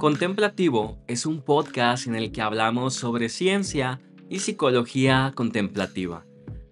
Contemplativo 0.00 0.96
es 1.08 1.26
un 1.26 1.42
podcast 1.42 2.06
en 2.06 2.14
el 2.14 2.32
que 2.32 2.40
hablamos 2.40 2.94
sobre 2.94 3.28
ciencia 3.28 4.00
y 4.30 4.38
psicología 4.38 5.34
contemplativa. 5.34 6.24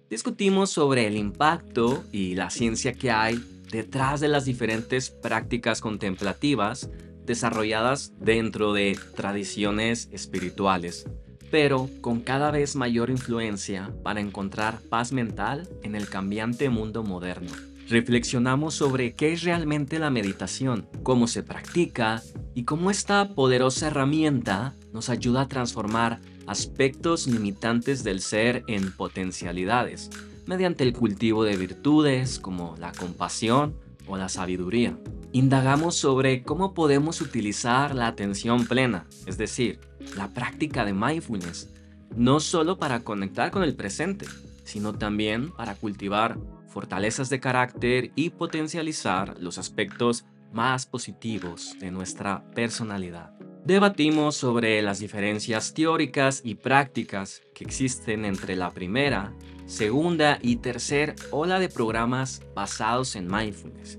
Discutimos 0.09 0.71
sobre 0.71 1.05
el 1.05 1.15
impacto 1.15 2.03
y 2.11 2.33
la 2.33 2.49
ciencia 2.49 2.93
que 2.93 3.11
hay 3.11 3.39
detrás 3.71 4.19
de 4.19 4.29
las 4.29 4.45
diferentes 4.45 5.11
prácticas 5.11 5.79
contemplativas 5.79 6.89
desarrolladas 7.23 8.13
dentro 8.19 8.73
de 8.73 8.97
tradiciones 9.15 10.09
espirituales, 10.11 11.07
pero 11.51 11.87
con 12.01 12.21
cada 12.21 12.49
vez 12.49 12.75
mayor 12.75 13.11
influencia 13.11 13.93
para 14.01 14.21
encontrar 14.21 14.79
paz 14.89 15.11
mental 15.11 15.69
en 15.83 15.93
el 15.93 16.09
cambiante 16.09 16.69
mundo 16.69 17.03
moderno. 17.03 17.51
Reflexionamos 17.89 18.73
sobre 18.73 19.13
qué 19.13 19.33
es 19.33 19.43
realmente 19.43 19.99
la 19.99 20.09
meditación, 20.09 20.87
cómo 21.03 21.27
se 21.27 21.43
practica 21.43 22.23
y 22.53 22.63
cómo 22.63 22.91
esta 22.91 23.35
poderosa 23.35 23.87
herramienta 23.87 24.75
nos 24.93 25.09
ayuda 25.09 25.41
a 25.41 25.47
transformar 25.47 26.19
aspectos 26.47 27.27
limitantes 27.27 28.03
del 28.03 28.21
ser 28.21 28.63
en 28.67 28.91
potencialidades, 28.91 30.09
mediante 30.45 30.83
el 30.83 30.93
cultivo 30.93 31.43
de 31.43 31.57
virtudes 31.57 32.39
como 32.39 32.75
la 32.79 32.91
compasión 32.91 33.75
o 34.07 34.17
la 34.17 34.29
sabiduría. 34.29 34.97
Indagamos 35.31 35.95
sobre 35.95 36.41
cómo 36.41 36.73
podemos 36.73 37.21
utilizar 37.21 37.93
la 37.93 38.07
atención 38.07 38.65
plena, 38.65 39.05
es 39.27 39.37
decir, 39.37 39.79
la 40.15 40.29
práctica 40.29 40.85
de 40.85 40.93
mindfulness, 40.93 41.69
no 42.15 42.39
solo 42.39 42.79
para 42.79 43.01
conectar 43.01 43.51
con 43.51 43.61
el 43.61 43.75
presente, 43.75 44.25
sino 44.63 44.93
también 44.93 45.51
para 45.51 45.75
cultivar 45.75 46.39
fortalezas 46.67 47.29
de 47.29 47.39
carácter 47.39 48.11
y 48.15 48.31
potencializar 48.31 49.35
los 49.39 49.57
aspectos 49.57 50.25
más 50.51 50.85
positivos 50.85 51.75
de 51.79 51.91
nuestra 51.91 52.43
personalidad. 52.51 53.31
Debatimos 53.65 54.35
sobre 54.35 54.81
las 54.81 54.99
diferencias 54.99 55.73
teóricas 55.73 56.41
y 56.43 56.55
prácticas 56.55 57.41
que 57.53 57.65
existen 57.65 58.25
entre 58.25 58.55
la 58.55 58.71
primera, 58.71 59.33
segunda 59.65 60.39
y 60.41 60.55
tercera 60.55 61.13
ola 61.31 61.59
de 61.59 61.69
programas 61.69 62.41
basados 62.55 63.15
en 63.15 63.27
mindfulness. 63.27 63.97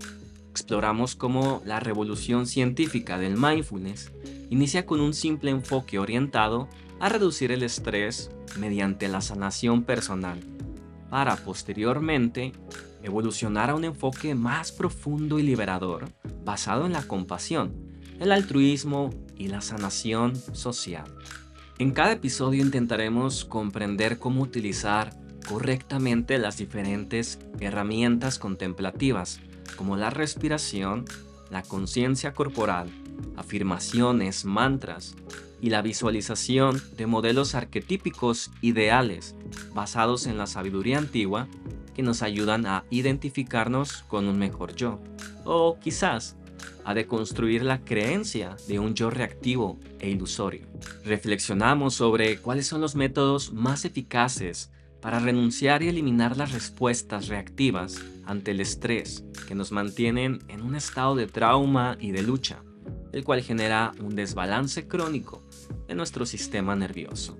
Exploramos 0.50 1.14
cómo 1.14 1.62
la 1.64 1.78
revolución 1.78 2.46
científica 2.46 3.18
del 3.18 3.36
mindfulness 3.36 4.12
inicia 4.50 4.84
con 4.86 5.00
un 5.00 5.14
simple 5.14 5.50
enfoque 5.50 5.98
orientado 5.98 6.68
a 6.98 7.08
reducir 7.08 7.52
el 7.52 7.62
estrés 7.62 8.30
mediante 8.58 9.08
la 9.08 9.20
sanación 9.20 9.84
personal, 9.84 10.40
para 11.10 11.36
posteriormente 11.36 12.52
evolucionar 13.02 13.70
a 13.70 13.74
un 13.74 13.84
enfoque 13.84 14.34
más 14.34 14.72
profundo 14.72 15.38
y 15.38 15.42
liberador 15.42 16.08
basado 16.44 16.86
en 16.86 16.92
la 16.92 17.02
compasión, 17.02 17.74
el 18.18 18.32
altruismo 18.32 19.10
y 19.36 19.48
la 19.48 19.60
sanación 19.60 20.36
social. 20.36 21.04
En 21.78 21.92
cada 21.92 22.12
episodio 22.12 22.62
intentaremos 22.62 23.44
comprender 23.44 24.18
cómo 24.18 24.42
utilizar 24.42 25.18
correctamente 25.48 26.38
las 26.38 26.58
diferentes 26.58 27.38
herramientas 27.58 28.38
contemplativas, 28.38 29.40
como 29.76 29.96
la 29.96 30.10
respiración, 30.10 31.06
la 31.50 31.62
conciencia 31.62 32.32
corporal, 32.32 32.90
afirmaciones, 33.36 34.44
mantras 34.44 35.16
y 35.60 35.70
la 35.70 35.82
visualización 35.82 36.80
de 36.96 37.06
modelos 37.06 37.54
arquetípicos 37.54 38.50
ideales 38.62 39.34
basados 39.74 40.26
en 40.26 40.38
la 40.38 40.46
sabiduría 40.46 40.98
antigua 40.98 41.48
que 41.94 42.02
nos 42.02 42.22
ayudan 42.22 42.66
a 42.66 42.84
identificarnos 42.90 44.04
con 44.08 44.26
un 44.26 44.38
mejor 44.38 44.74
yo. 44.74 45.00
O 45.44 45.78
quizás 45.80 46.36
a 46.84 46.94
deconstruir 46.94 47.62
la 47.62 47.84
creencia 47.84 48.56
de 48.68 48.78
un 48.78 48.94
yo 48.94 49.10
reactivo 49.10 49.78
e 49.98 50.10
ilusorio. 50.10 50.66
Reflexionamos 51.04 51.94
sobre 51.94 52.38
cuáles 52.38 52.66
son 52.66 52.80
los 52.80 52.94
métodos 52.94 53.52
más 53.52 53.84
eficaces 53.84 54.70
para 55.00 55.18
renunciar 55.18 55.82
y 55.82 55.88
eliminar 55.88 56.36
las 56.36 56.52
respuestas 56.52 57.28
reactivas 57.28 58.02
ante 58.24 58.50
el 58.50 58.60
estrés 58.60 59.24
que 59.48 59.54
nos 59.54 59.72
mantienen 59.72 60.40
en 60.48 60.62
un 60.62 60.74
estado 60.74 61.14
de 61.14 61.26
trauma 61.26 61.96
y 62.00 62.12
de 62.12 62.22
lucha, 62.22 62.62
el 63.12 63.24
cual 63.24 63.42
genera 63.42 63.92
un 64.00 64.14
desbalance 64.14 64.86
crónico 64.86 65.42
de 65.90 65.96
nuestro 65.96 66.24
sistema 66.24 66.76
nervioso. 66.76 67.36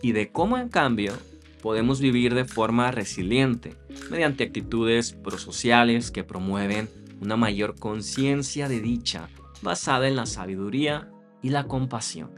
Y 0.00 0.12
de 0.12 0.30
cómo 0.30 0.58
en 0.58 0.68
cambio 0.68 1.12
podemos 1.60 2.00
vivir 2.00 2.32
de 2.32 2.44
forma 2.44 2.92
resiliente 2.92 3.74
mediante 4.12 4.44
actitudes 4.44 5.12
prosociales 5.12 6.12
que 6.12 6.22
promueven 6.22 6.88
una 7.20 7.36
mayor 7.36 7.74
conciencia 7.76 8.68
de 8.68 8.80
dicha 8.80 9.28
basada 9.60 10.06
en 10.06 10.14
la 10.14 10.26
sabiduría 10.26 11.10
y 11.42 11.48
la 11.48 11.66
compasión. 11.66 12.30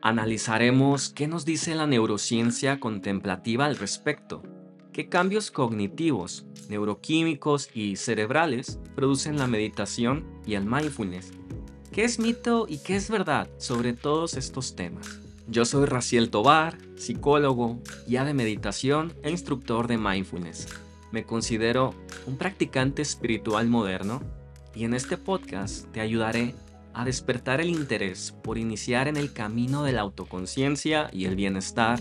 Analizaremos 0.00 1.10
qué 1.10 1.28
nos 1.28 1.44
dice 1.44 1.74
la 1.74 1.86
neurociencia 1.86 2.80
contemplativa 2.80 3.66
al 3.66 3.76
respecto, 3.76 4.42
qué 4.94 5.10
cambios 5.10 5.50
cognitivos, 5.50 6.46
neuroquímicos 6.70 7.68
y 7.74 7.96
cerebrales 7.96 8.78
producen 8.94 9.36
la 9.36 9.48
meditación 9.48 10.24
y 10.46 10.54
el 10.54 10.64
mindfulness, 10.64 11.32
qué 11.98 12.04
es 12.04 12.20
mito 12.20 12.66
y 12.68 12.78
qué 12.78 12.94
es 12.94 13.10
verdad 13.10 13.48
sobre 13.56 13.92
todos 13.92 14.34
estos 14.34 14.76
temas. 14.76 15.18
Yo 15.48 15.64
soy 15.64 15.84
Raciel 15.84 16.30
Tobar, 16.30 16.78
psicólogo, 16.94 17.82
guía 18.06 18.22
de 18.22 18.34
meditación 18.34 19.12
e 19.24 19.32
instructor 19.32 19.88
de 19.88 19.98
mindfulness. 19.98 20.68
Me 21.10 21.24
considero 21.24 21.96
un 22.24 22.36
practicante 22.36 23.02
espiritual 23.02 23.66
moderno 23.66 24.22
y 24.76 24.84
en 24.84 24.94
este 24.94 25.16
podcast 25.16 25.90
te 25.90 26.00
ayudaré 26.00 26.54
a 26.94 27.04
despertar 27.04 27.60
el 27.60 27.68
interés 27.68 28.30
por 28.44 28.58
iniciar 28.58 29.08
en 29.08 29.16
el 29.16 29.32
camino 29.32 29.82
de 29.82 29.90
la 29.90 30.02
autoconciencia 30.02 31.10
y 31.12 31.24
el 31.24 31.34
bienestar 31.34 31.98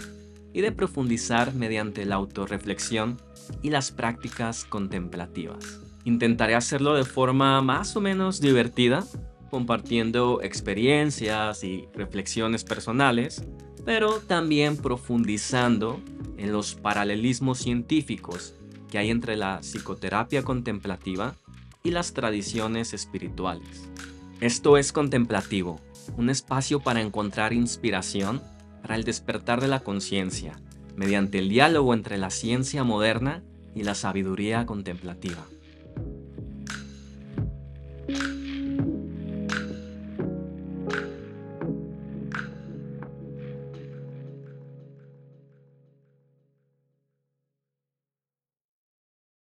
y 0.53 0.61
de 0.61 0.71
profundizar 0.71 1.55
mediante 1.55 2.05
la 2.05 2.17
autorreflexión 2.17 3.19
y 3.63 3.71
las 3.71 3.89
prácticas 3.89 4.63
contemplativas. 4.63 5.79
Intentaré 6.03 6.53
hacerlo 6.53 6.93
de 6.93 7.03
forma 7.03 7.59
más 7.63 7.97
o 7.97 7.99
menos 7.99 8.39
divertida, 8.39 9.03
compartiendo 9.49 10.41
experiencias 10.41 11.63
y 11.63 11.87
reflexiones 11.93 12.63
personales, 12.63 13.43
pero 13.85 14.19
también 14.19 14.77
profundizando 14.77 15.99
en 16.37 16.51
los 16.51 16.75
paralelismos 16.75 17.59
científicos 17.59 18.53
que 18.89 18.97
hay 18.97 19.09
entre 19.09 19.35
la 19.35 19.59
psicoterapia 19.61 20.43
contemplativa 20.43 21.35
y 21.83 21.91
las 21.91 22.13
tradiciones 22.13 22.93
espirituales. 22.93 23.89
Esto 24.39 24.77
es 24.77 24.91
contemplativo, 24.91 25.79
un 26.17 26.29
espacio 26.29 26.79
para 26.79 27.01
encontrar 27.01 27.53
inspiración 27.53 28.41
para 28.81 28.95
el 28.95 29.03
despertar 29.03 29.61
de 29.61 29.67
la 29.67 29.79
conciencia, 29.79 30.59
mediante 30.95 31.39
el 31.39 31.49
diálogo 31.49 31.93
entre 31.93 32.17
la 32.17 32.29
ciencia 32.29 32.83
moderna 32.83 33.43
y 33.75 33.83
la 33.83 33.95
sabiduría 33.95 34.65
contemplativa. 34.65 35.45